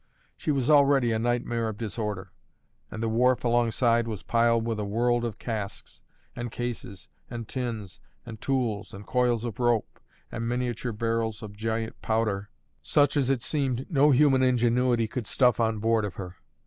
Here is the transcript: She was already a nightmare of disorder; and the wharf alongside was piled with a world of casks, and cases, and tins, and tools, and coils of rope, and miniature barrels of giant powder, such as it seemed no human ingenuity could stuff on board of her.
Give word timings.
She 0.35 0.49
was 0.49 0.67
already 0.67 1.11
a 1.11 1.19
nightmare 1.19 1.69
of 1.69 1.77
disorder; 1.77 2.31
and 2.89 3.03
the 3.03 3.07
wharf 3.07 3.43
alongside 3.43 4.07
was 4.07 4.23
piled 4.23 4.65
with 4.65 4.79
a 4.79 4.83
world 4.83 5.23
of 5.23 5.37
casks, 5.37 6.01
and 6.35 6.51
cases, 6.51 7.07
and 7.29 7.47
tins, 7.47 7.99
and 8.25 8.41
tools, 8.41 8.95
and 8.95 9.05
coils 9.05 9.45
of 9.45 9.59
rope, 9.59 9.99
and 10.31 10.49
miniature 10.49 10.91
barrels 10.91 11.43
of 11.43 11.53
giant 11.55 12.01
powder, 12.01 12.49
such 12.81 13.15
as 13.15 13.29
it 13.29 13.43
seemed 13.43 13.85
no 13.91 14.09
human 14.09 14.41
ingenuity 14.41 15.07
could 15.07 15.27
stuff 15.27 15.59
on 15.59 15.77
board 15.77 16.03
of 16.03 16.15
her. 16.15 16.37